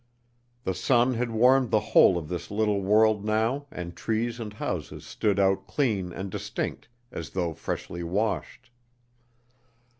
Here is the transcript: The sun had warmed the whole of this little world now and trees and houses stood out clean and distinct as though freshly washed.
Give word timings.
The 0.63 0.73
sun 0.73 1.13
had 1.13 1.29
warmed 1.29 1.69
the 1.69 1.79
whole 1.93 2.17
of 2.17 2.27
this 2.27 2.49
little 2.49 2.81
world 2.81 3.23
now 3.23 3.67
and 3.69 3.95
trees 3.95 4.39
and 4.39 4.51
houses 4.51 5.05
stood 5.05 5.39
out 5.39 5.67
clean 5.67 6.11
and 6.11 6.31
distinct 6.31 6.87
as 7.11 7.29
though 7.29 7.53
freshly 7.53 8.01
washed. 8.01 8.71